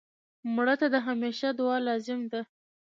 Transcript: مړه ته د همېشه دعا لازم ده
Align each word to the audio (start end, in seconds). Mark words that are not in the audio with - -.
مړه 0.53 0.75
ته 0.81 0.87
د 0.93 0.95
همېشه 1.07 1.47
دعا 1.59 1.77
لازم 1.87 2.19
ده 2.31 2.41